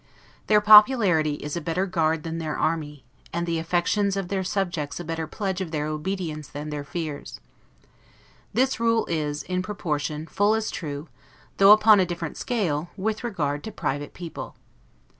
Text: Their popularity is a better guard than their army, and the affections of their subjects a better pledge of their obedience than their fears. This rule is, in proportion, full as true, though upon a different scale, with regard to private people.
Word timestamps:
Their 0.47 0.61
popularity 0.61 1.35
is 1.35 1.55
a 1.55 1.61
better 1.61 1.85
guard 1.85 2.23
than 2.23 2.39
their 2.39 2.57
army, 2.57 3.03
and 3.31 3.45
the 3.45 3.59
affections 3.59 4.17
of 4.17 4.29
their 4.29 4.43
subjects 4.43 4.99
a 4.99 5.03
better 5.03 5.27
pledge 5.27 5.61
of 5.61 5.69
their 5.69 5.85
obedience 5.85 6.47
than 6.47 6.71
their 6.71 6.83
fears. 6.83 7.39
This 8.51 8.79
rule 8.79 9.05
is, 9.05 9.43
in 9.43 9.61
proportion, 9.61 10.25
full 10.25 10.55
as 10.55 10.71
true, 10.71 11.07
though 11.57 11.71
upon 11.71 11.99
a 11.99 12.07
different 12.07 12.35
scale, 12.35 12.89
with 12.97 13.23
regard 13.23 13.63
to 13.63 13.71
private 13.71 14.15
people. 14.15 14.55